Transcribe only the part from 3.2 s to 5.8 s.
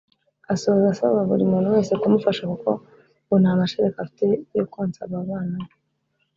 ngo nta mashereka afite yo konsa aba bana be